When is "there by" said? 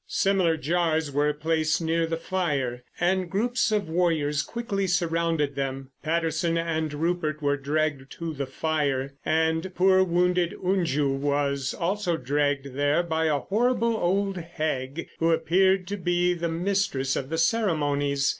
12.73-13.25